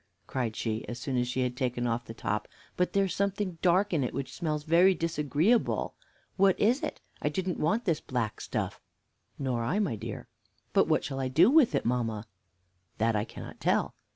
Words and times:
cried 0.25 0.55
she, 0.55 0.83
as 0.87 0.97
soon 0.97 1.15
as 1.15 1.27
she 1.27 1.41
had 1.41 1.55
taken 1.55 1.85
off 1.85 2.05
the 2.05 2.13
top, 2.15 2.47
"but 2.75 2.93
there's 2.93 3.13
something 3.15 3.59
dark 3.61 3.93
in 3.93 4.03
it 4.03 4.15
which 4.15 4.33
smells 4.33 4.63
very 4.63 4.95
disagreeably. 4.95 5.89
What 6.37 6.59
is 6.59 6.81
it? 6.81 6.99
I 7.21 7.29
didn't 7.29 7.59
want 7.59 7.85
this 7.85 8.01
black 8.01 8.41
stuff." 8.41 8.81
"Nor 9.37 9.63
I, 9.63 9.77
my 9.77 9.95
dear." 9.95 10.27
"But 10.73 10.87
what 10.87 11.03
shall 11.03 11.19
I 11.19 11.27
do 11.27 11.51
with 11.51 11.75
it, 11.75 11.85
mamma?" 11.85 12.25
"That 12.97 13.15
I 13.15 13.25
cannot 13.25 13.59
tell." 13.59 13.93